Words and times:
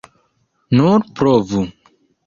Nur 0.79 1.05
provu. 1.21 1.65